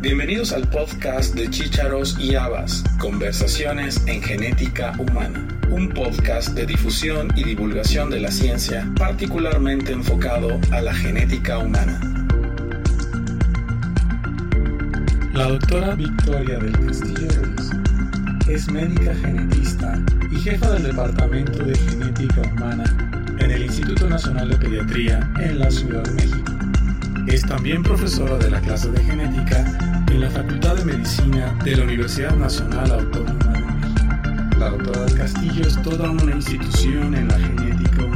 [0.00, 7.32] Bienvenidos al podcast de Chícharos y Habas, Conversaciones en Genética Humana, un podcast de difusión
[7.34, 12.00] y divulgación de la ciencia particularmente enfocado a la genética humana.
[15.32, 17.70] La doctora Victoria del Castillo Ruiz
[18.46, 22.84] es médica genetista y jefa del Departamento de Genética Humana
[23.40, 26.52] en el Instituto Nacional de Pediatría en la Ciudad de México.
[27.26, 29.87] Es también profesora de la clase de genética
[30.18, 34.58] en la Facultad de Medicina de la Universidad Nacional Autónoma de México.
[34.58, 37.67] La doctora del Castillo es toda una institución en la genética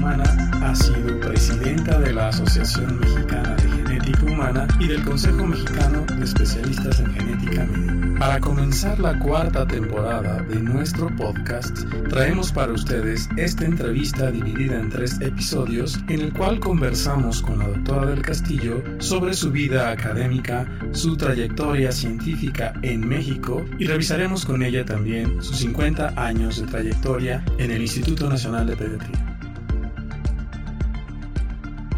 [0.04, 6.24] Ha sido presidenta de la Asociación Mexicana de Genética Humana y del Consejo Mexicano de
[6.24, 8.18] Especialistas en Genética Médica.
[8.18, 14.90] Para comenzar la cuarta temporada de nuestro podcast, traemos para ustedes esta entrevista dividida en
[14.90, 20.66] tres episodios en el cual conversamos con la doctora del Castillo sobre su vida académica,
[20.90, 27.44] su trayectoria científica en México y revisaremos con ella también sus 50 años de trayectoria
[27.58, 29.31] en el Instituto Nacional de Pediatría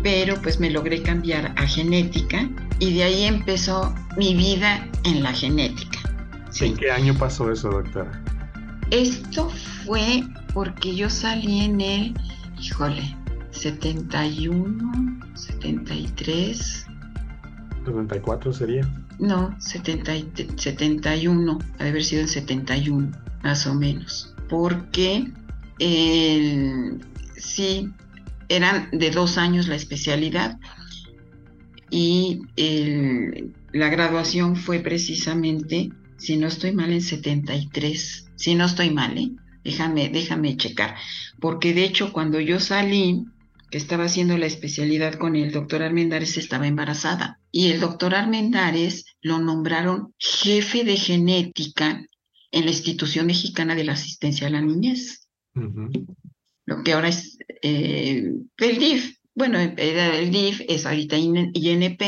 [0.05, 5.33] pero pues me logré cambiar a genética y de ahí empezó mi vida en la
[5.33, 5.99] genética.
[6.61, 8.23] ¿En qué año pasó eso, doctora?
[8.91, 9.49] Esto
[9.85, 12.15] fue porque yo salí en el,
[12.61, 13.17] híjole,
[13.51, 16.87] 71, 73.
[17.87, 18.89] ¿74 sería?
[19.19, 20.13] No, 70,
[20.57, 23.11] 71, ha de haber sido en 71,
[23.43, 24.35] más o menos.
[24.51, 25.33] Porque
[25.79, 27.01] el,
[27.39, 27.91] sí,
[28.49, 30.59] eran de dos años la especialidad
[31.91, 32.43] y
[33.73, 38.31] la graduación fue precisamente, si no estoy mal, en 73.
[38.35, 39.31] Si no estoy mal, ¿eh?
[39.63, 40.97] déjame, déjame checar.
[41.41, 43.25] Porque de hecho, cuando yo salí,
[43.71, 47.41] que estaba haciendo la especialidad con el doctor Armendares, estaba embarazada.
[47.51, 52.05] Y el doctor Armendares lo nombraron jefe de genética
[52.51, 55.29] en la Institución Mexicana de la Asistencia a la Niñez
[56.67, 59.19] lo que ahora es eh, el DIF.
[59.35, 62.03] Bueno, era el DIF, es ahorita INP,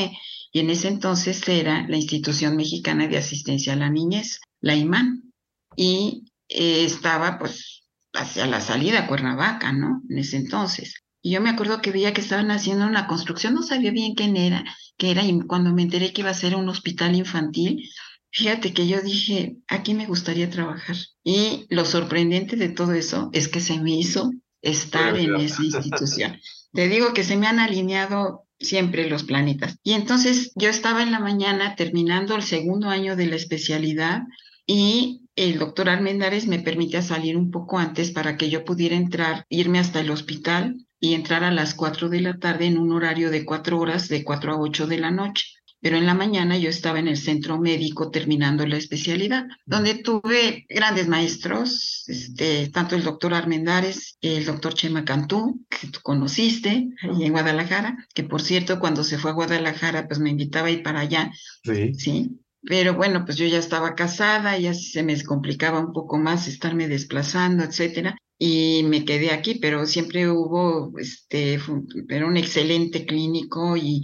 [0.52, 5.32] y en ese entonces era la Institución Mexicana de Asistencia a la Niñez, la IMAN,
[5.76, 7.82] y eh, estaba pues
[8.14, 10.02] hacia la salida Cuernavaca, ¿no?
[10.08, 10.94] En ese entonces.
[11.20, 14.36] Y yo me acuerdo que veía que estaban haciendo una construcción, no sabía bien quién
[14.36, 14.64] era,
[14.96, 17.90] qué era, y cuando me enteré que iba a ser un hospital infantil,
[18.30, 20.96] fíjate que yo dije, aquí me gustaría trabajar.
[21.24, 24.30] Y lo sorprendente de todo eso es que se me hizo
[24.62, 26.40] estar en esa institución.
[26.72, 29.78] Te digo que se me han alineado siempre los planetas.
[29.82, 34.22] Y entonces yo estaba en la mañana terminando el segundo año de la especialidad
[34.66, 39.44] y el doctor Armendares me permitía salir un poco antes para que yo pudiera entrar,
[39.48, 43.30] irme hasta el hospital y entrar a las cuatro de la tarde en un horario
[43.30, 45.55] de cuatro horas, de cuatro a ocho de la noche
[45.86, 50.66] pero en la mañana yo estaba en el centro médico terminando la especialidad, donde tuve
[50.68, 57.24] grandes maestros, este, tanto el doctor Armendares, el doctor Chema Cantú, que tú conociste ahí
[57.24, 60.82] en Guadalajara, que por cierto cuando se fue a Guadalajara pues me invitaba a ir
[60.82, 61.30] para allá,
[61.62, 62.40] sí, ¿sí?
[62.62, 66.88] Pero bueno, pues yo ya estaba casada, ya se me complicaba un poco más estarme
[66.88, 71.60] desplazando, etcétera y me quedé aquí, pero siempre hubo, este,
[72.08, 74.02] era un excelente clínico y,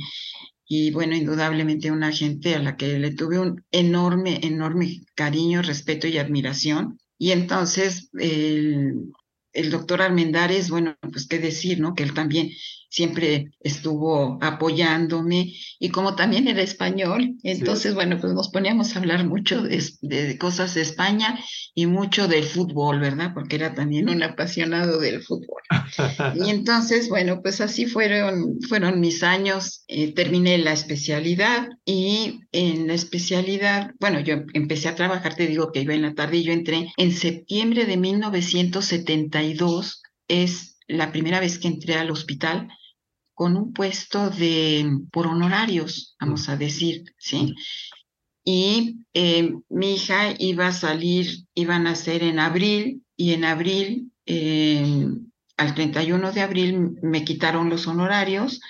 [0.74, 6.06] y bueno, indudablemente una gente a la que le tuve un enorme, enorme cariño, respeto
[6.08, 6.98] y admiración.
[7.18, 9.12] Y entonces el,
[9.70, 11.94] doctor Armendares, bueno, pues qué decir, ¿no?
[11.94, 12.52] Que él también
[12.92, 19.26] siempre estuvo apoyándome y como también era español, entonces, bueno, pues nos poníamos a hablar
[19.26, 21.38] mucho de, cosas de España
[21.75, 23.32] y mucho del fútbol, ¿verdad?
[23.32, 25.62] Porque era también un apasionado del fútbol.
[26.34, 32.88] y entonces, bueno, pues así fueron, fueron mis años, eh, terminé la especialidad y en
[32.88, 36.44] la especialidad, bueno, yo empecé a trabajar, te digo que iba en la tarde y
[36.44, 42.69] yo entré en septiembre de 1972, es la primera vez que entré al hospital
[43.34, 47.55] con un puesto de por honorarios, vamos a decir, ¿sí?
[48.44, 54.12] Y eh, mi hija iba a salir, iba a nacer en abril, y en abril,
[54.26, 55.06] eh,
[55.56, 58.61] al 31 de abril, me quitaron los honorarios,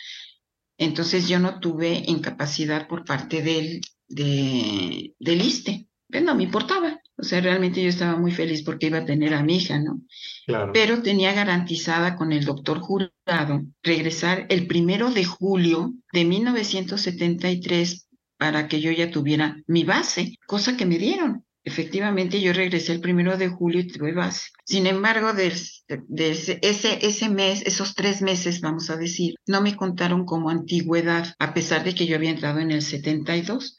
[0.77, 5.89] entonces yo no tuve incapacidad por parte del, de, del ISTE.
[6.09, 7.01] Pues no me importaba.
[7.23, 10.03] O sea, realmente yo estaba muy feliz porque iba a tener a mi hija, ¿no?
[10.45, 10.73] Claro.
[10.75, 18.09] Pero tenía garantizada con el doctor jurado regresar el primero de julio de 1973
[18.39, 21.45] para que yo ya tuviera mi base, cosa que me dieron.
[21.65, 24.49] efectivamente yo regresé el primero de julio y tuve base.
[24.65, 26.59] Sin embargo, de, ese,
[27.03, 31.85] ese mes, esos tres meses, vamos a decir, no me contaron como antigüedad, a pesar
[31.85, 33.77] de que yo había entrado en el 72.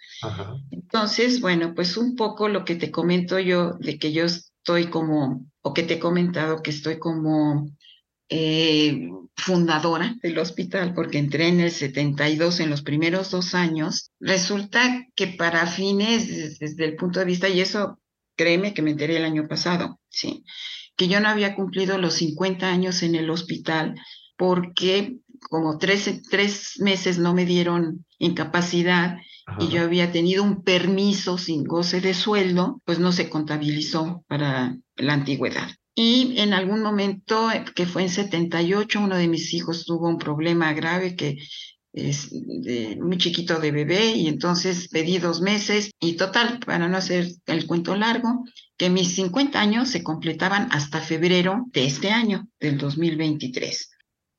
[0.93, 5.43] Entonces, bueno, pues un poco lo que te comento yo de que yo estoy como,
[5.63, 7.67] o que te he comentado que estoy como
[8.29, 15.07] eh, fundadora del hospital, porque entré en el 72, en los primeros dos años, resulta
[15.15, 17.99] que para fines, desde el punto de vista, y eso
[18.35, 20.45] créeme que me enteré el año pasado, sí,
[20.95, 23.95] que yo no había cumplido los 50 años en el hospital
[24.37, 25.17] porque
[25.49, 29.17] como tres, tres meses no me dieron incapacidad
[29.59, 34.77] y yo había tenido un permiso sin goce de sueldo, pues no se contabilizó para
[34.95, 35.69] la antigüedad.
[35.95, 40.73] Y en algún momento, que fue en 78, uno de mis hijos tuvo un problema
[40.73, 41.37] grave que
[41.93, 42.31] es
[42.99, 47.67] muy chiquito de bebé y entonces pedí dos meses y total, para no hacer el
[47.67, 48.43] cuento largo,
[48.77, 53.92] que mis 50 años se completaban hasta febrero de este año, del 2023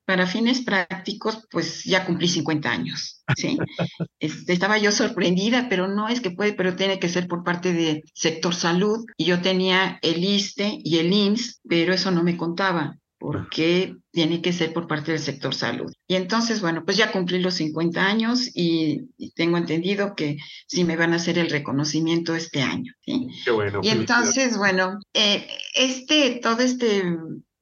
[0.05, 3.57] para fines prácticos, pues ya cumplí 50 años, ¿sí?
[4.19, 7.73] Este, estaba yo sorprendida, pero no es que puede, pero tiene que ser por parte
[7.73, 9.05] del sector salud.
[9.17, 14.41] Y yo tenía el ISTE y el IMSS, pero eso no me contaba porque tiene
[14.41, 15.91] que ser por parte del sector salud.
[16.07, 20.37] Y entonces, bueno, pues ya cumplí los 50 años y, tengo entendido que
[20.67, 22.93] sí me van a hacer el reconocimiento este año.
[23.01, 23.27] ¿sí?
[23.43, 23.79] Qué bueno.
[23.81, 27.03] Y entonces, bueno, eh, este, todo este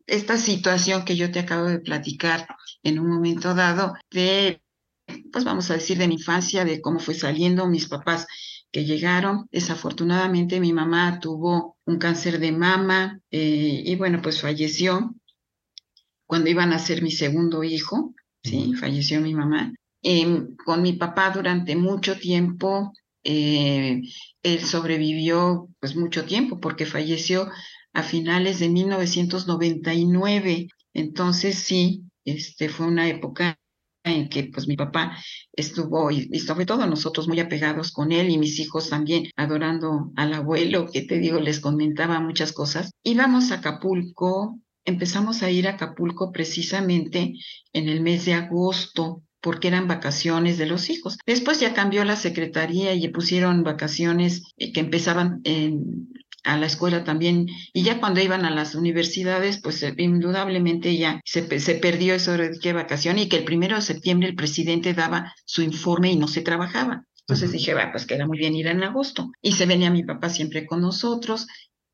[0.05, 2.47] esta situación que yo te acabo de platicar
[2.83, 4.61] en un momento dado de,
[5.31, 8.27] pues vamos a decir, de mi infancia, de cómo fue saliendo mis papás
[8.71, 9.47] que llegaron.
[9.51, 15.13] Desafortunadamente mi mamá tuvo un cáncer de mama eh, y bueno, pues falleció
[16.25, 18.73] cuando iban a ser mi segundo hijo, ¿sí?
[18.73, 19.73] Falleció mi mamá.
[20.01, 22.91] Em, con mi papá durante mucho tiempo,
[23.23, 24.01] eh,
[24.41, 27.49] él sobrevivió pues mucho tiempo porque falleció
[27.93, 30.67] a finales de 1999.
[30.93, 33.57] Entonces sí, este fue una época
[34.03, 35.17] en que pues mi papá
[35.53, 40.33] estuvo y, sobre todo nosotros muy apegados con él y mis hijos también adorando al
[40.33, 42.91] abuelo que te digo les comentaba muchas cosas.
[43.03, 47.33] Íbamos a Acapulco, empezamos a ir a Acapulco precisamente
[47.71, 51.17] en el mes de agosto porque eran vacaciones de los hijos.
[51.25, 56.07] Después ya cambió la secretaría y pusieron vacaciones eh, que empezaban en
[56.43, 61.21] a la escuela también, y ya cuando iban a las universidades, pues eh, indudablemente ya
[61.25, 64.93] se, se perdió eso de qué vacación y que el primero de septiembre el presidente
[64.93, 67.05] daba su informe y no se trabajaba.
[67.21, 69.31] Entonces dije, va, pues queda muy bien ir en agosto.
[69.41, 71.47] Y se venía mi papá siempre con nosotros.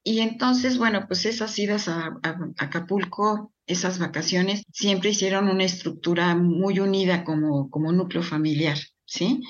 [0.04, 2.18] Y entonces, bueno, pues esas idas a,
[2.58, 9.42] Acapulco, esas vacaciones, siempre hicieron una estructura muy unida como, como núcleo familiar, ¿sí?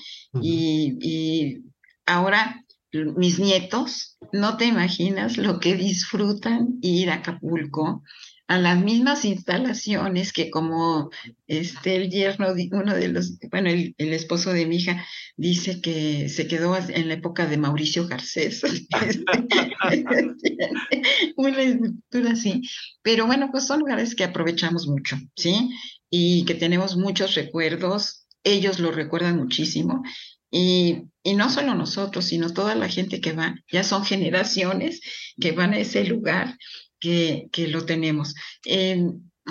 [0.41, 1.63] y, y
[2.05, 8.03] ahora mis nietos, no te imaginas lo que disfrutan ir a Acapulco
[8.49, 11.11] a las mismas instalaciones que como
[11.45, 15.05] este el yerno, uno de los, bueno, el, esposo de mi hija
[15.37, 18.63] dice que se quedó en la época de Mauricio Garcés.
[21.35, 22.63] Una estructura así.
[23.03, 25.69] Pero bueno, pues son lugares que aprovechamos mucho, ¿sí?
[26.09, 28.25] Y que tenemos muchos recuerdos.
[28.43, 30.01] Ellos lo recuerdan muchísimo
[30.51, 35.01] y, y, no solo nosotros, sino toda la gente que va, ya son generaciones
[35.39, 36.57] que van a ese lugar
[36.99, 38.33] que, que lo tenemos.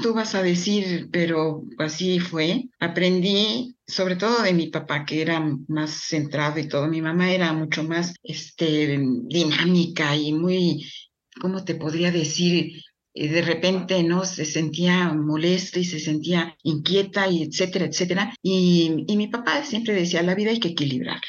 [0.02, 2.68] tú vas a decir, pero así fue.
[2.78, 6.86] Aprendí sobre todo de mi papá, que era más centrado y todo.
[6.88, 10.86] Mi mamá era mucho más este, dinámica y muy,
[11.40, 12.82] ¿cómo te podría decir?
[13.26, 18.32] De repente no se sentía molesta y se sentía inquieta y etcétera, etcétera.
[18.42, 21.26] Y, y mi papá siempre decía, la vida hay que equilibrarla.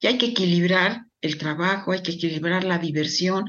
[0.00, 3.44] Y hay que equilibrar el trabajo, hay que equilibrar la diversión,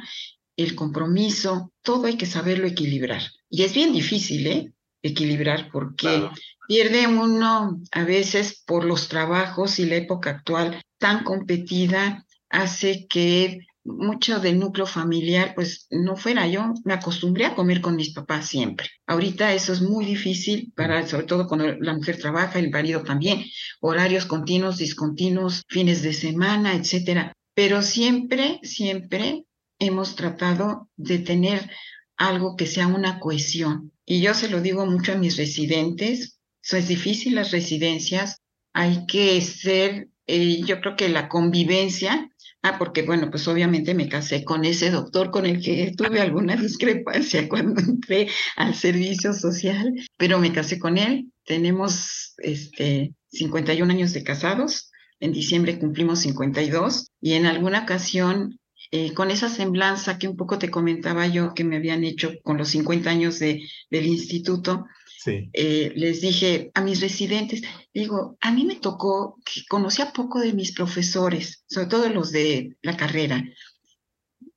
[0.57, 3.23] el compromiso, todo hay que saberlo equilibrar.
[3.49, 4.73] Y es bien difícil, ¿eh?
[5.01, 6.29] Equilibrar porque
[6.67, 13.65] pierde uno a veces por los trabajos y la época actual tan competida hace que
[13.97, 18.47] mucho del núcleo familiar, pues no fuera yo, me acostumbré a comer con mis papás
[18.47, 18.89] siempre.
[19.07, 23.43] Ahorita eso es muy difícil para, sobre todo cuando la mujer trabaja, el marido también,
[23.81, 27.33] horarios continuos, discontinuos, fines de semana, etcétera.
[27.53, 29.45] Pero siempre, siempre
[29.79, 31.69] hemos tratado de tener
[32.17, 33.91] algo que sea una cohesión.
[34.05, 38.37] Y yo se lo digo mucho a mis residentes, eso es difícil las residencias,
[38.73, 42.29] hay que ser, eh, yo creo que la convivencia
[42.61, 46.55] Ah, porque bueno, pues obviamente me casé con ese doctor con el que tuve alguna
[46.57, 51.31] discrepancia cuando entré al servicio social, pero me casé con él.
[51.45, 54.91] Tenemos este 51 años de casados.
[55.21, 58.59] En diciembre cumplimos 52 y en alguna ocasión
[58.91, 62.57] eh, con esa semblanza que un poco te comentaba yo que me habían hecho con
[62.57, 63.61] los 50 años de,
[63.91, 64.85] del instituto,
[65.25, 67.61] Eh, les dije a mis residentes,
[67.93, 72.77] digo, a mí me tocó que conocía poco de mis profesores, sobre todo los de
[72.81, 73.43] la carrera,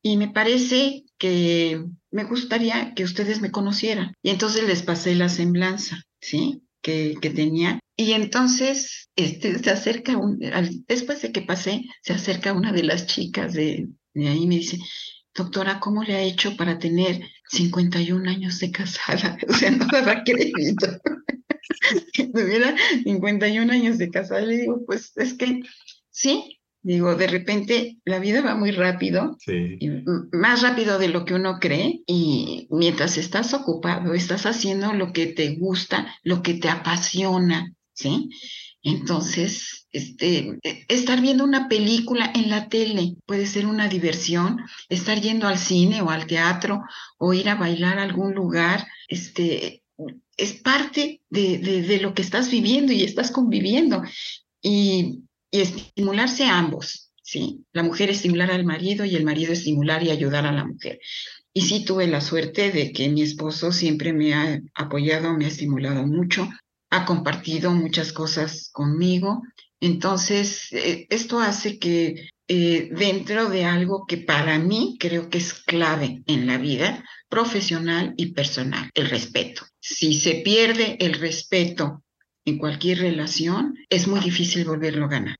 [0.03, 4.15] y me parece que me gustaría que ustedes me conocieran.
[4.23, 6.63] Y entonces les pasé la semblanza, ¿sí?
[6.83, 7.79] Que, que tenía.
[7.97, 10.39] Y entonces este, se acerca, un,
[10.89, 14.57] después de que pasé, se acerca una de las chicas de, de ahí y me
[14.57, 14.79] dice,
[15.35, 17.21] doctora, ¿cómo le ha hecho para tener
[17.51, 19.37] 51 años de casada?
[19.49, 20.87] O sea, no daba crédito.
[22.13, 22.75] que tuviera
[23.05, 24.41] 51 años de casada.
[24.43, 25.63] Le digo, pues es que
[26.11, 29.77] sí, digo, de repente la vida va muy rápido Sí.
[29.81, 34.93] y m- más rápido de lo que uno cree y mientras estás ocupado, estás haciendo
[34.93, 38.31] lo que te gusta, lo que te apasiona, ¿sí?
[38.83, 44.59] Entonces, este, e- estar viendo una película en la tele puede ser una diversión,
[44.89, 46.83] estar yendo al cine o al teatro
[47.19, 49.83] o ir a bailar a algún lugar, este,
[50.37, 54.03] es parte de, lo que estás viviendo y estás conviviendo
[54.61, 57.65] y, y estimularse a ambos, ¿sí?
[57.73, 60.99] La mujer estimular al marido y el marido estimular y ayudar a la mujer.
[61.55, 65.49] Y sí tuve la suerte de que mi esposo siempre me ha apoyado, me ha
[65.49, 66.49] estimulado mucho,
[66.93, 69.43] ha compartido muchas cosas conmigo.
[69.81, 75.55] Entonces, eh, esto hace que eh, dentro de algo que para mí creo que es
[75.55, 79.63] clave en la vida profesional y personal, el respeto.
[79.81, 82.05] Si se pierde el respeto
[82.45, 85.37] en cualquier relación, es muy difícil volverlo a ganar.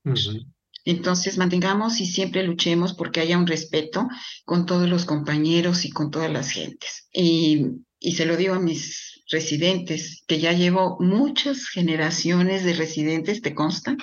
[0.85, 4.07] Entonces, mantengamos y siempre luchemos porque haya un respeto
[4.43, 7.07] con todos los compañeros y con todas las gentes.
[7.13, 7.67] Y,
[7.99, 13.53] y se lo digo a mis residentes, que ya llevo muchas generaciones de residentes, ¿te
[13.53, 13.97] consta?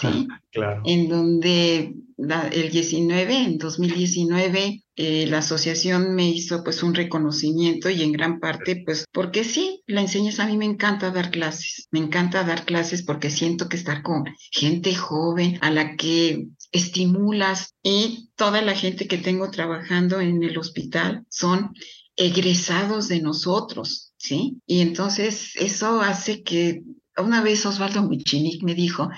[0.00, 0.82] Sí, Claro.
[0.84, 7.88] en donde la- el 19, en 2019, eh, la asociación me hizo pues un reconocimiento
[7.88, 11.88] y en gran parte pues porque sí, la enseñanza a mí me encanta dar clases,
[11.90, 17.74] me encanta dar clases porque siento que estar con gente joven a la que estimulas
[17.82, 21.72] y toda la gente que tengo trabajando en el hospital son
[22.16, 24.60] egresados de nosotros, ¿sí?
[24.66, 26.82] Y entonces eso hace que
[27.16, 29.10] una vez Osvaldo Michinic me dijo,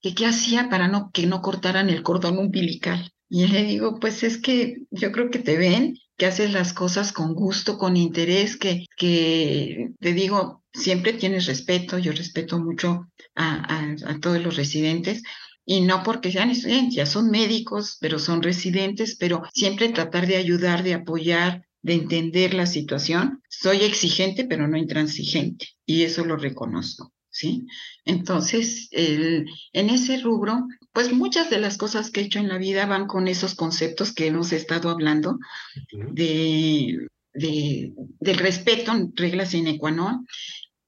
[0.00, 3.12] que qué hacía para no, que no cortaran el cordón umbilical.
[3.28, 7.12] Y le digo, pues es que yo creo que te ven, que haces las cosas
[7.12, 13.76] con gusto, con interés, que, que te digo, siempre tienes respeto, yo respeto mucho a,
[14.06, 15.22] a, todos los residentes,
[15.66, 20.36] y no porque sean estudiantes, ya son médicos, pero son residentes, pero siempre tratar de
[20.36, 23.42] ayudar, de apoyar, de entender la situación.
[23.48, 27.12] Soy exigente, pero no intransigente, y eso lo reconozco.
[27.30, 27.66] ¿Sí?
[28.04, 32.58] Entonces, el, en ese rubro, pues muchas de las cosas que he hecho en la
[32.58, 35.38] vida van con esos conceptos que hemos estado hablando
[35.92, 40.26] de, de, del respeto, regla sine qua non,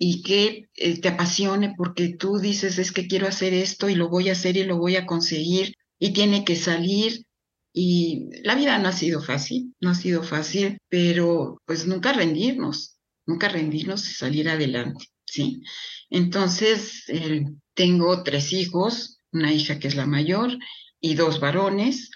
[0.03, 4.09] y que eh, te apasione porque tú dices, es que quiero hacer esto y lo
[4.09, 7.27] voy a hacer y lo voy a conseguir y tiene que salir.
[7.73, 12.97] Y la vida no ha sido fácil, no ha sido fácil, pero pues nunca rendirnos,
[13.27, 15.63] nunca rendirnos y salir adelante, ¿sí?
[16.09, 20.59] Entonces, eh, tengo tres hijos, una hija que es la mayor
[21.01, 22.11] y dos varones,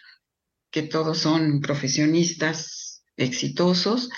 [0.71, 4.11] que todos son profesionistas exitosos,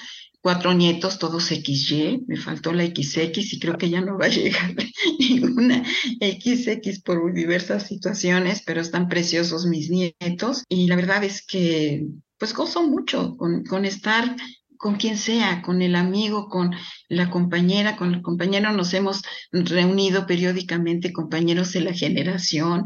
[0.46, 4.28] cuatro nietos, todos XY, me faltó la XX y creo que ya no va a
[4.28, 4.76] llegar
[5.18, 5.82] ninguna
[6.20, 10.62] XX por diversas situaciones, pero están preciosos mis nietos.
[10.68, 12.06] Y la verdad es que
[12.38, 14.36] pues gozo mucho con, con estar
[14.76, 16.70] con quien sea, con el amigo, con
[17.08, 22.84] la compañera, con el compañero nos hemos reunido periódicamente, compañeros de la generación,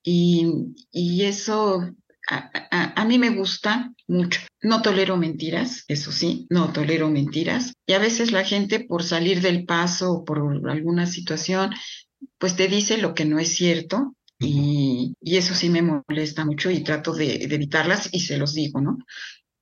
[0.00, 0.46] y,
[0.92, 1.90] y eso
[2.30, 4.40] a, a, a, mí me gusta mucho.
[4.62, 7.72] No tolero mentiras, eso sí, no tolero mentiras.
[7.86, 10.38] Y a veces la gente por salir del paso o por
[10.70, 11.74] alguna situación,
[12.38, 14.14] pues te dice lo que no es cierto.
[14.38, 18.54] Y, y eso sí me molesta mucho y trato de, de evitarlas y se los
[18.54, 18.96] digo, ¿no?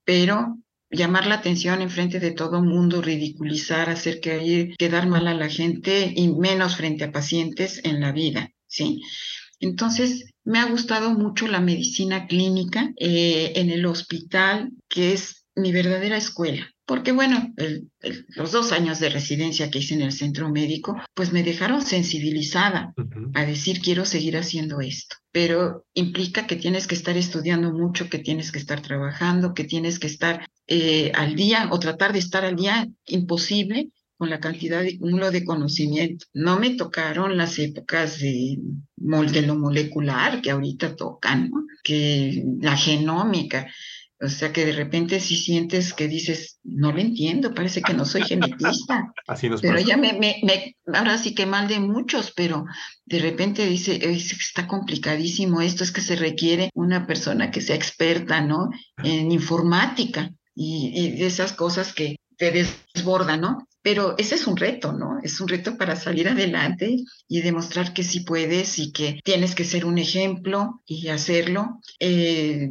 [0.04, 0.58] Pero
[0.90, 5.48] llamar la atención en frente de todo mundo, ridiculizar, hacer que, quedar mal a la
[5.48, 9.02] gente y menos frente a pacientes en la vida, ¿sí?
[9.60, 15.72] Entonces, me ha gustado mucho la medicina clínica eh, en el hospital, que es mi
[15.72, 16.70] verdadera escuela.
[16.86, 20.96] Porque bueno, el, el, los dos años de residencia que hice en el centro médico,
[21.12, 23.30] pues me dejaron sensibilizada uh -huh.
[23.34, 25.16] a decir quiero seguir haciendo esto.
[25.30, 29.98] Pero implica que tienes que estar estudiando mucho, que tienes que estar trabajando, que tienes
[29.98, 34.82] que estar eh, al día o tratar de estar al día, imposible con la cantidad
[34.82, 36.26] de cúmulo de conocimiento.
[36.34, 38.58] No me tocaron las épocas de,
[38.96, 41.64] de lo molecular que ahorita tocan, ¿no?
[41.84, 43.68] que la genómica
[44.20, 48.04] O sea que de repente si sientes que dices, no lo entiendo, parece que no
[48.04, 49.12] soy genetista.
[49.28, 49.86] Así nos pero pasa.
[49.86, 52.64] ya me, me, me, ahora sí que mal de muchos, pero
[53.06, 57.76] de repente dice, es está complicadísimo esto, es que se requiere una persona que sea
[57.76, 58.70] experta, ¿no?
[59.04, 63.67] En informática y, y esas cosas que te desbordan, ¿no?
[63.82, 65.18] Pero ese es un reto, ¿no?
[65.22, 66.96] Es un reto para salir adelante
[67.28, 71.80] y demostrar que sí puedes y que tienes que ser un ejemplo y hacerlo.
[72.00, 72.68] Eh,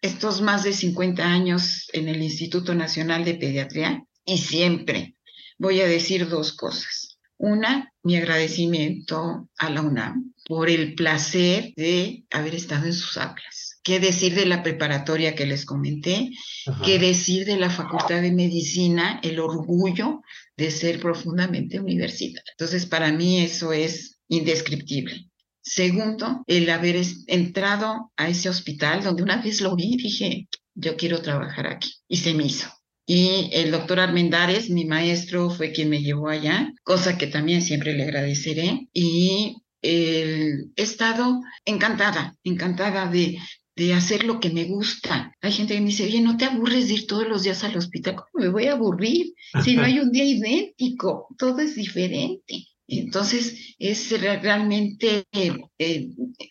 [0.00, 5.16] estos más de 50 años en el Instituto Nacional de Pediatría y siempre
[5.58, 7.18] voy a decir dos cosas.
[7.38, 13.55] Una, mi agradecimiento a la UNAM por el placer de haber estado en sus aulas.
[13.86, 16.30] ¿Qué decir de la preparatoria que les comenté?
[16.66, 16.82] Ajá.
[16.84, 19.20] ¿Qué decir de la Facultad de Medicina?
[19.22, 20.22] El orgullo
[20.56, 22.52] de ser profundamente universitaria.
[22.58, 25.30] Entonces, para mí eso es indescriptible.
[25.62, 31.22] Segundo, el haber entrado a ese hospital donde una vez lo vi, dije, yo quiero
[31.22, 31.92] trabajar aquí.
[32.08, 32.66] Y se me hizo.
[33.06, 37.94] Y el doctor Armendares, mi maestro, fue quien me llevó allá, cosa que también siempre
[37.94, 38.88] le agradeceré.
[38.92, 43.38] Y eh, he estado encantada, encantada de,
[43.76, 45.36] de hacer lo que me gusta.
[45.42, 47.76] Hay gente que me dice, oye, ¿no te aburres de ir todos los días al
[47.76, 48.16] hospital?
[48.16, 49.34] ¿Cómo me voy a aburrir?
[49.62, 52.66] Si no hay un día idéntico, todo es diferente.
[52.88, 56.08] Entonces es realmente eh, eh,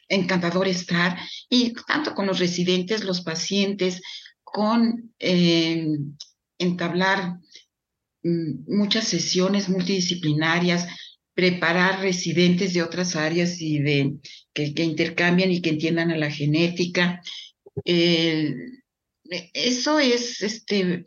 [0.09, 1.17] encantador estar
[1.49, 4.01] y tanto con los residentes, los pacientes,
[4.43, 5.87] con eh,
[6.59, 7.39] entablar
[8.67, 10.87] muchas sesiones multidisciplinarias,
[11.35, 14.15] preparar residentes de otras áreas y de
[14.53, 17.21] que, que intercambian y que entiendan a la genética.
[19.53, 21.03] eso es, este,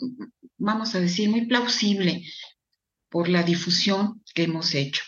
[0.58, 2.22] vamos a decir, muy plausible
[3.08, 5.02] por la difusión que hemos hecho.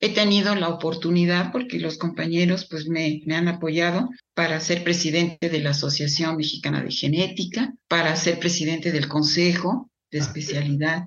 [0.00, 5.48] He tenido la oportunidad, porque los compañeros pues me, me, han apoyado, para ser presidente
[5.50, 11.04] de la Asociación Mexicana de Genética, para ser presidente del Consejo de Especialidad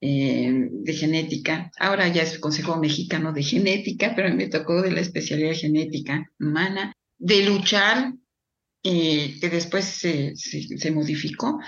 [0.00, 1.70] eh, de Genética.
[1.78, 6.30] Ahora ya es el Consejo Mexicano de Genética, pero me tocó de la especialidad genética
[6.38, 8.12] humana, de luchar,
[8.84, 11.58] eh, que después se, se, modificó,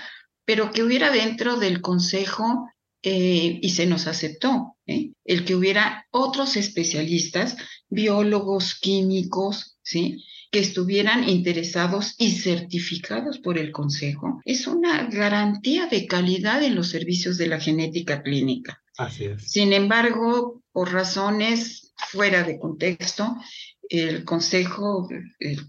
[0.45, 2.69] pero que hubiera dentro del Consejo
[3.03, 7.57] eh, y se nos aceptó el que hubiera otros especialistas,
[7.89, 10.23] biólogos, químicos, ¿sí?
[10.51, 14.41] Que estuvieran interesados y certificados por el Consejo.
[14.43, 18.81] Es una garantía de calidad en los servicios de la genética clínica.
[18.97, 19.49] Así es.
[19.49, 23.37] Sin embargo, por razones fuera de contexto,
[23.89, 25.09] el consejo,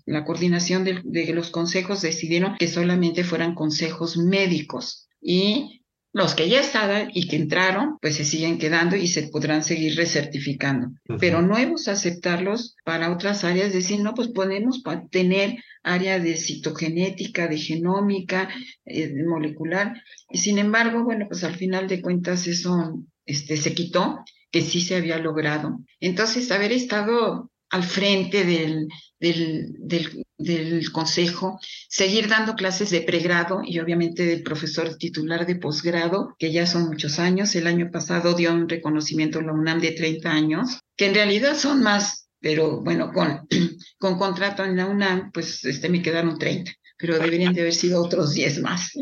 [0.06, 5.81] la coordinación de, de los consejos decidieron que solamente fueran consejos médicos y
[6.12, 9.96] los que ya estaban y que entraron, pues se siguen quedando y se podrán seguir
[9.96, 10.88] recertificando.
[10.88, 11.16] Uh -huh.
[11.18, 17.58] Pero nuevos aceptarlos para otras áreas, decir, no, pues podemos tener área de citogenética, de
[17.58, 18.48] genómica,
[18.84, 19.94] eh, de molecular.
[20.30, 24.18] Y sin embargo, bueno, pues al final de cuentas eso este, se quitó,
[24.50, 25.80] que sí se había logrado.
[25.98, 28.86] Entonces, haber estado al frente del,
[29.18, 31.58] del, del, del, consejo,
[31.88, 36.84] seguir dando clases de pregrado y obviamente del profesor titular de posgrado, que ya son
[36.84, 37.54] muchos años.
[37.56, 41.56] El año pasado dio un reconocimiento a la UNAM de 30 años, que en realidad
[41.56, 43.48] son más, pero bueno, con,
[43.98, 48.00] con contrato en la UNAM, pues este, me quedaron 30 pero deberían de haber sido
[48.00, 48.92] otros 10 más.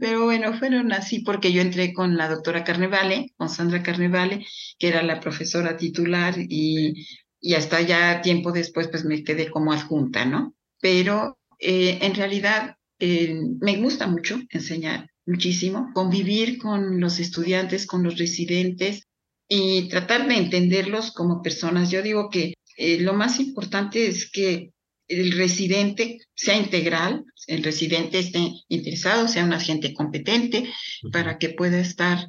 [0.00, 4.44] Pero bueno, fueron así porque yo entré con la doctora Carnevale, con Sandra Carnevale,
[4.76, 7.06] que era la profesora titular y
[7.44, 10.54] y hasta ya tiempo después pues me quedé como adjunta, ¿no?
[10.80, 18.02] Pero eh, en realidad eh, me gusta mucho enseñar, muchísimo, convivir con los estudiantes, con
[18.02, 19.08] los residentes
[19.46, 21.90] y tratar de entenderlos como personas.
[21.90, 24.70] Yo digo que eh, lo más importante es que
[25.06, 30.72] el residente sea integral, el residente esté interesado, sea un agente competente
[31.12, 32.26] para que pueda estar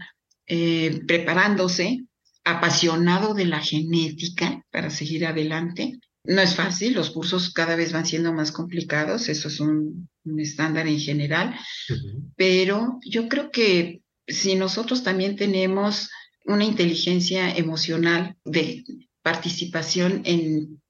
[1.07, 2.03] preparándose
[2.45, 5.99] apasionado de la genética para seguir adelante.
[6.23, 10.39] No es fácil, los cursos cada vez van siendo más complicados, eso es un, un
[10.39, 11.55] estándar en general,
[11.89, 12.33] uh -huh.
[12.35, 16.09] pero yo creo que si nosotros también tenemos
[16.45, 18.83] una inteligencia emocional de
[19.21, 20.81] participación en,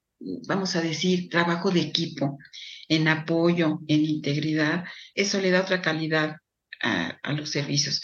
[0.47, 2.37] vamos a decir, trabajo de equipo,
[2.87, 6.37] en apoyo, en integridad, eso le da otra calidad
[6.81, 8.01] a, a los servicios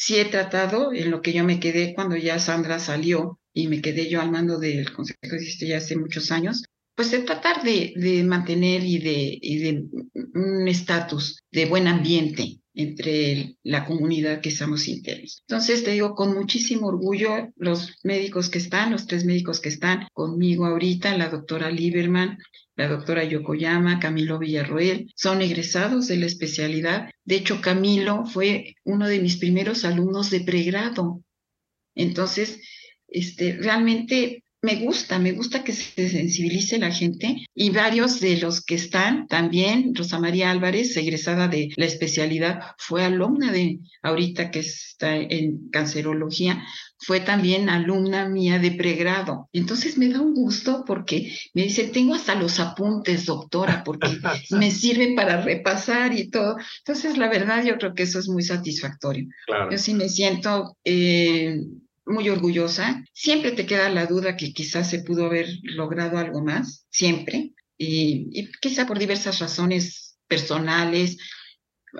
[0.00, 3.82] sí he tratado, en lo que yo me quedé cuando ya Sandra salió y me
[3.82, 6.62] quedé yo al mando del Consejo de ya hace muchos años,
[6.94, 9.84] pues de tratar de, mantener y de, y de
[10.34, 15.42] un estatus de buen ambiente entre la comunidad que estamos internos.
[15.48, 20.06] Entonces, te digo, con muchísimo orgullo, los médicos que están, los tres médicos que están
[20.12, 22.38] conmigo ahorita, la doctora Lieberman,
[22.78, 27.10] la doctora Yokoyama, Camilo Villarroel, son egresados de la especialidad.
[27.24, 31.20] De hecho, Camilo fue uno de mis primeros alumnos de pregrado.
[31.96, 32.60] Entonces,
[33.08, 38.64] este, realmente me gusta, me gusta que se sensibilice la gente y varios de los
[38.64, 44.60] que están también, Rosa María Álvarez, egresada de la especialidad, fue alumna de ahorita que
[44.60, 46.64] está en cancerología,
[46.98, 49.48] fue también alumna mía de pregrado.
[49.52, 54.08] Entonces me da un gusto porque me dice, tengo hasta los apuntes, doctora, porque
[54.50, 56.56] me sirven para repasar y todo.
[56.78, 59.28] Entonces, la verdad, yo creo que eso es muy satisfactorio.
[59.70, 60.76] Yo sí me siento...
[60.84, 61.60] Eh,
[62.08, 63.04] muy orgullosa.
[63.12, 68.50] Siempre te queda la duda que quizás se pudo haber logrado algo más, siempre, y,
[68.60, 71.16] quizá por diversas razones personales,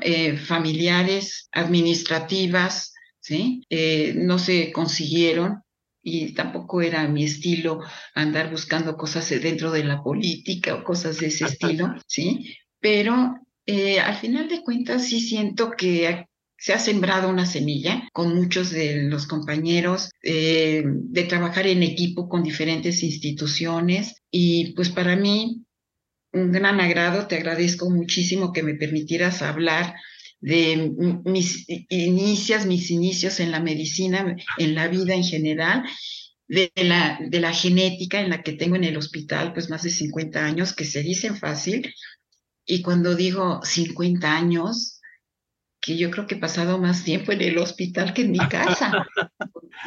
[0.03, 3.63] eh, familiares, administrativas, ¿sí?
[3.71, 5.63] Eh, no se consiguieron
[6.03, 7.81] y tampoco era mi estilo
[8.15, 12.57] andar buscando cosas dentro de la política o cosas de ese estilo, ¿sí?
[12.81, 13.35] Pero
[13.67, 16.28] eh, al final de cuentas sí siento que
[16.59, 22.29] se ha sembrado una semilla con muchos de los compañeros eh, de trabajar en equipo
[22.29, 25.65] con diferentes instituciones y pues para mí
[26.33, 29.95] un gran agrado, te agradezco muchísimo que me permitieras hablar
[30.41, 30.93] de
[31.25, 35.85] mis inicios, mis inicios en la medicina, en la vida en general,
[36.47, 39.91] de la, de la genética en la que tengo en el hospital, pues más de
[39.91, 41.93] 50 años, que se dicen fácil.
[42.65, 44.98] Y cuando digo 50 años,
[45.89, 49.07] que yo creo que he pasado más tiempo en el hospital que en mi casa.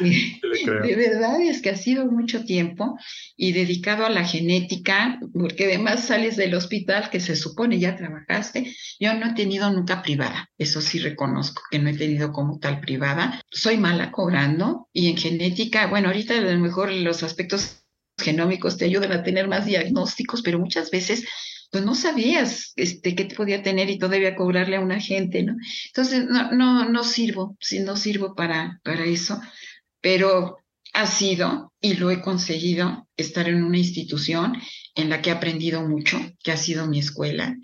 [0.00, 2.98] de verdad es que ha sido mucho tiempo
[3.36, 8.74] y dedicado a la genética, porque además sales del hospital que se supone ya trabajaste.
[8.98, 12.80] Yo no he tenido nunca privada, eso sí reconozco que no he tenido como tal
[12.80, 13.40] privada.
[13.48, 17.84] Soy mala cobrando y en genética, bueno, ahorita a lo mejor los aspectos
[18.18, 21.24] genómicos te ayudan a tener más diagnósticos, pero muchas veces
[21.72, 25.56] pues no sabías este, qué podía tener y todavía cobrarle a una gente, ¿no?
[25.86, 29.40] Entonces, no sirvo, sí, no sirvo para, para eso,
[30.02, 30.58] pero
[30.92, 34.60] ha sido y lo he conseguido estar en una institución
[34.94, 37.56] en la que he aprendido mucho, que ha sido mi escuela.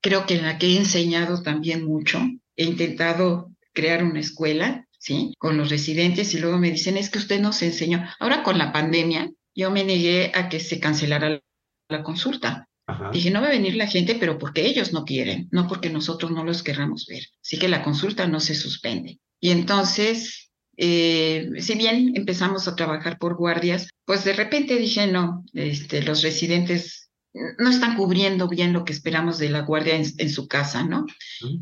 [0.00, 2.20] Creo que en la que he enseñado también mucho.
[2.56, 5.34] He intentado crear una escuela, ¿sí?
[5.38, 8.04] Con los residentes y luego me dicen, es que usted nos enseñó.
[8.18, 11.40] Ahora con la pandemia, yo me negué a que se cancelara
[11.88, 12.68] la consulta.
[13.12, 16.30] Dije, no va a venir la gente, pero porque ellos no quieren, no porque nosotros
[16.30, 17.24] no los querramos ver.
[17.42, 19.18] Así que la consulta no se suspende.
[19.40, 25.44] Y entonces, eh, si bien empezamos a trabajar por guardias, pues de repente dije, no,
[25.52, 27.10] este, los residentes
[27.58, 31.06] no están cubriendo bien lo que esperamos de la guardia en, su casa, ¿no?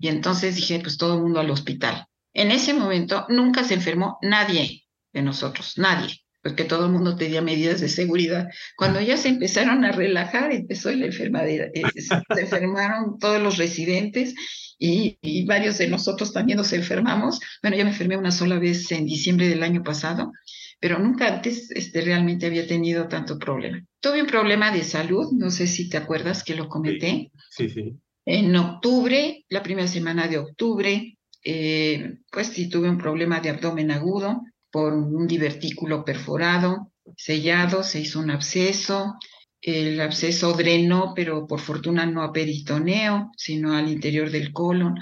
[0.01, 2.07] Y entonces dije, pues todo el mundo al hospital.
[2.33, 7.41] En ese momento nunca se enfermó nadie de nosotros, nadie porque todo el mundo tenía
[7.41, 8.51] medidas de seguridad.
[8.77, 11.71] Cuando ya se empezaron a relajar, empezó la enfermadera.
[11.73, 14.35] Eh, se enfermaron todos los residentes
[14.79, 17.41] y, varios de nosotros también nos enfermamos.
[17.63, 20.33] Bueno, yo me enfermé una sola vez en diciembre del año pasado,
[20.79, 23.83] pero nunca antes este, realmente había tenido tanto problema.
[24.01, 27.33] Tuve un problema de salud, no sé si te acuerdas que lo comenté.
[27.49, 27.95] Sí, sí.
[28.27, 33.91] En octubre, la primera semana de octubre, eh, pues sí tuve un problema de abdomen
[33.91, 34.43] agudo
[34.75, 39.15] por un divertículo perforado, sellado, se hizo un absceso,
[39.63, 44.97] el absceso drenó, pero por fortuna no a peritoneo, sino al interior del colon.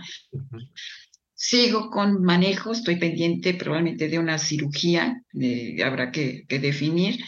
[1.33, 5.23] Sigo con manejo, estoy pendiente probablemente de una cirugía,
[5.83, 7.25] habrá que, definir,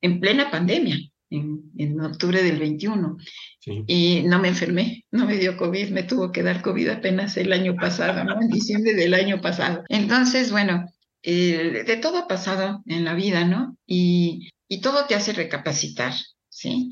[0.00, 0.96] en plena pandemia,
[1.28, 3.18] en, octubre del 21.
[3.86, 7.52] Y no me enfermé, no me dio COVID, me tuvo que dar COVID apenas el
[7.52, 8.40] año pasado, ¿no?
[8.40, 9.84] En diciembre del año pasado.
[9.90, 10.86] Entonces, bueno,
[11.30, 13.76] de todo ha pasado en la vida, ¿no?
[13.86, 16.14] Y, y todo te hace recapacitar,
[16.48, 16.90] ¿sí?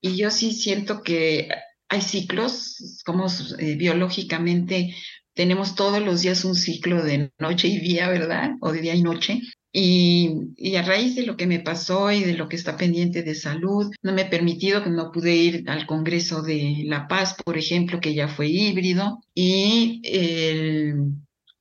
[0.00, 1.48] Y yo sí siento que
[1.88, 3.26] hay ciclos, como
[3.58, 4.94] eh, biológicamente
[5.34, 8.50] tenemos todos los días un ciclo de noche y día, ¿verdad?
[8.60, 9.40] O de día y noche.
[9.72, 13.22] Y, y, a raíz de lo que me pasó y de lo que está pendiente
[13.22, 17.36] de salud, no me he permitido que no pude ir al Congreso de La Paz,
[17.44, 19.20] por ejemplo, que ya fue híbrido.
[19.34, 21.12] Y el,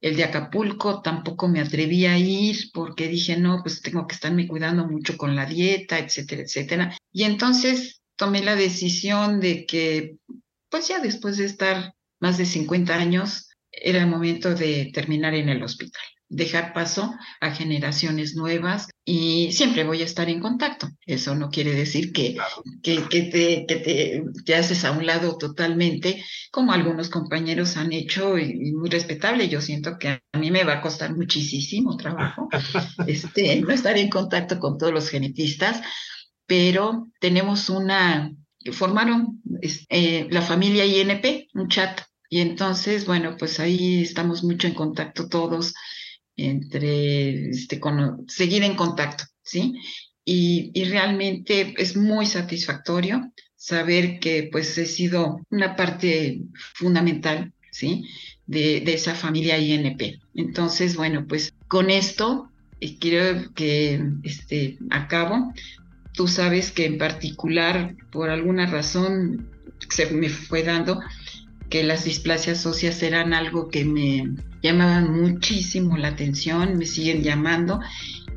[0.07, 4.47] el de Acapulco tampoco me atreví a ir porque dije, no, pues tengo que estarme
[4.47, 6.97] cuidando mucho con la dieta, etcétera, etcétera.
[7.11, 10.17] Y entonces tomé la decisión de que,
[10.69, 15.49] pues ya después de estar más de 50 años, era el momento de terminar en
[15.49, 16.01] el hospital.
[16.29, 20.89] Dejar paso a generaciones nuevas y siempre voy a estar en contacto.
[21.05, 22.37] Eso no quiere decir que,
[22.83, 28.73] que, te, que te, haces a un lado totalmente, como algunos compañeros han hecho y,
[28.73, 29.47] muy respetable.
[29.47, 32.49] Yo siento que a mí me va a costar muchísimo trabajo
[33.07, 35.81] este, no estar en contacto con todos los genetistas,
[36.45, 38.33] pero tenemos una,
[38.73, 39.41] formaron
[39.89, 42.01] eh, la familia INP, un chat.
[42.29, 45.73] Y entonces, bueno, pues ahí estamos mucho en contacto todos
[46.37, 47.81] entre este,
[48.27, 49.73] seguir en contacto, ¿sí?
[50.23, 56.41] Y, realmente es muy satisfactorio saber que pues he sido una parte
[56.75, 58.03] fundamental, ¿sí?
[58.45, 60.19] De, esa familia INP.
[60.35, 62.49] Entonces, bueno, pues con esto
[62.81, 65.53] eh, quiero que este, acabo.
[66.13, 69.49] Tú sabes que en particular, por alguna razón,
[69.89, 70.99] se me fue dando
[71.69, 74.29] que las displasias óseas eran algo que me
[74.61, 77.79] llamaban muchísimo la atención, me siguen llamando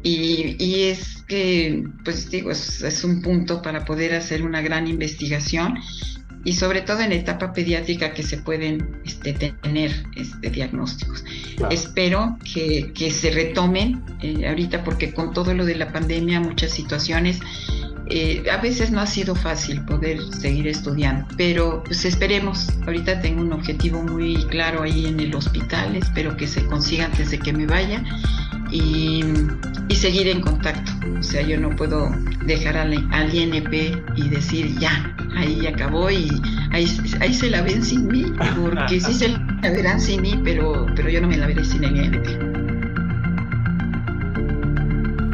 [0.02, 5.78] y, es que, pues digo, es, un punto para poder hacer una gran investigación
[6.42, 11.22] y sobre todo en etapa pediátrica que se pueden este, tener este, diagnósticos.
[11.70, 17.40] Espero que, se retomen eh, ahorita porque con todo lo de la pandemia muchas situaciones
[18.10, 22.68] eh, a veces no ha sido fácil poder seguir estudiando, pero pues esperemos.
[22.84, 27.30] Ahorita tengo un objetivo muy claro ahí en el hospital, espero que se consiga antes
[27.30, 28.02] de que me vaya
[28.70, 29.22] y,
[29.94, 30.90] seguir en contacto.
[31.18, 32.10] O sea, yo no puedo
[32.46, 33.72] dejar al, INP
[34.16, 36.30] y decir ya, ahí acabó y
[36.72, 36.86] ahí,
[37.20, 38.24] ahí se la ven sin mí,
[38.56, 41.84] porque sí se la verán sin mí, pero, pero yo no me la veré sin
[41.84, 42.49] el INP.